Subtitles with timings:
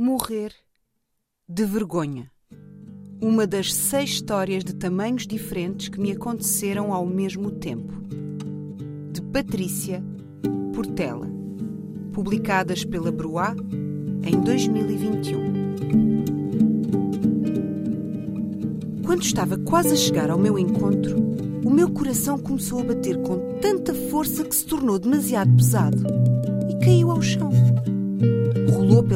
[0.00, 0.52] Morrer
[1.48, 2.30] de vergonha.
[3.20, 7.94] Uma das seis histórias de tamanhos diferentes que me aconteceram ao mesmo tempo.
[9.10, 10.00] De Patrícia
[10.72, 11.26] Portela.
[12.12, 13.56] Publicadas pela Bruá
[14.22, 15.58] em 2021.
[19.04, 21.16] Quando estava quase a chegar ao meu encontro,
[21.64, 26.04] o meu coração começou a bater com tanta força que se tornou demasiado pesado
[26.70, 27.50] e caiu ao chão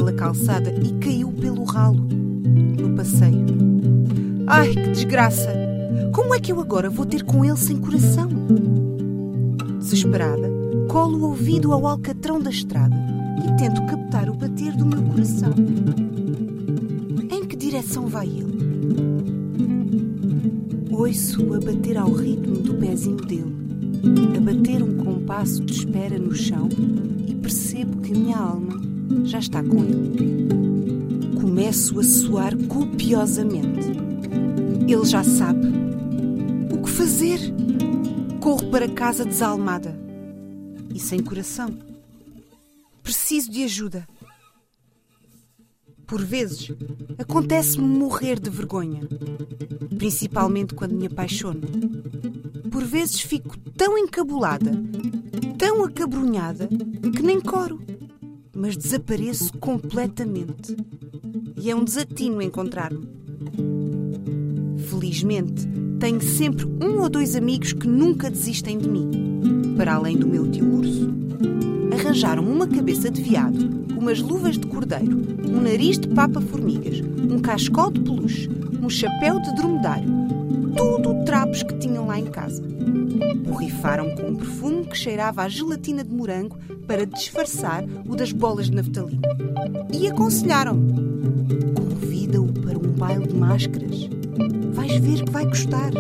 [0.03, 3.46] pela calçada e caiu pelo ralo no passeio.
[4.49, 5.49] Ai, que desgraça!
[6.13, 8.29] Como é que eu agora vou ter com ele sem coração?
[9.79, 10.50] Desesperada,
[10.89, 12.96] colo o ouvido ao alcatrão da estrada
[13.46, 15.53] e tento captar o bater do meu coração.
[17.31, 18.59] Em que direção vai ele?
[20.90, 23.54] Ouço a bater ao ritmo do pezinho dele,
[24.37, 26.68] a bater um compasso de espera no chão
[27.25, 28.92] e percebo que a minha alma
[29.25, 30.48] já está com ele.
[31.40, 33.91] Começo a suar copiosamente.
[34.89, 35.69] Ele já sabe.
[36.73, 37.39] O que fazer?
[38.41, 39.97] Corro para casa desalmada
[40.95, 41.70] e sem coração.
[43.03, 44.06] Preciso de ajuda.
[46.06, 46.70] Por vezes,
[47.19, 49.00] acontece-me morrer de vergonha,
[49.97, 51.62] principalmente quando me apaixono.
[52.70, 54.72] Por vezes fico tão encabulada,
[55.56, 56.69] tão acabrunhada,
[57.17, 57.81] que nem coro
[58.63, 60.77] mas desapareço completamente.
[61.61, 63.09] E é um desatino encontrar-me.
[64.89, 65.67] Felizmente,
[65.99, 69.75] tenho sempre um ou dois amigos que nunca desistem de mim.
[69.77, 71.13] Para além do meu tio urso.
[71.93, 73.69] Arranjaram uma cabeça de veado,
[73.99, 78.49] umas luvas de cordeiro, um nariz de papa-formigas, um cascol de peluche,
[78.81, 80.09] um chapéu de dromedário.
[81.53, 82.62] Que tinham lá em casa.
[83.45, 88.67] Borrifaram com um perfume que cheirava a gelatina de morango para disfarçar o das bolas
[88.67, 89.20] de naftalina.
[89.92, 90.92] E aconselharam-me:
[91.75, 94.09] convida-o para um baile de máscaras.
[94.72, 95.92] Vais ver que vai gostar.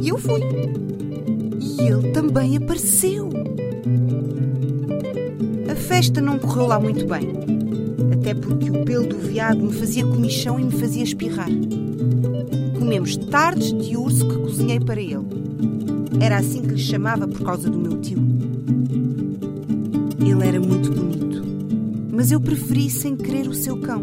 [0.00, 0.40] E eu fui.
[1.60, 3.30] E ele também apareceu.
[5.70, 7.32] A festa não correu lá muito bem.
[8.12, 11.48] Até porque o pelo do veado me fazia comichão e me fazia espirrar.
[12.88, 15.26] Comemos tardes de urso que cozinhei para ele.
[16.22, 18.18] Era assim que lhe chamava por causa do meu tio.
[20.18, 21.44] Ele era muito bonito,
[22.10, 24.02] mas eu preferi sem querer o seu cão,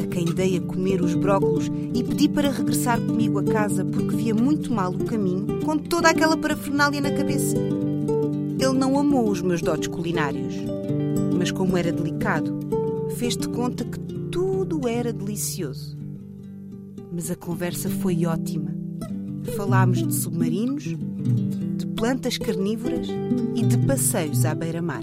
[0.00, 4.14] a quem dei a comer os brócolos e pedi para regressar comigo a casa porque
[4.14, 7.56] via muito mal o caminho com toda aquela parafernália na cabeça.
[7.56, 10.54] Ele não amou os meus dotes culinários,
[11.36, 12.60] mas como era delicado,
[13.16, 13.98] fez de conta que
[14.30, 15.97] tudo era delicioso.
[17.18, 18.72] Mas a conversa foi ótima.
[19.56, 23.08] Falámos de submarinos, de plantas carnívoras
[23.56, 25.02] e de passeios à beira-mar.